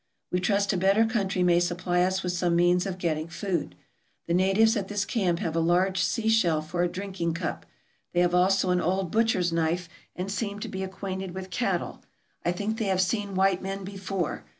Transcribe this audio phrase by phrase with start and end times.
[0.31, 3.75] We trust a better country may supply us with some means of getting food.
[4.25, 7.67] The natives at this camp have a large sea shell for a drinking cup;
[8.11, 12.01] they have also an old butcher's knife, and seem to be acquainted with cattle.
[12.43, 14.43] I think they have seen white men before.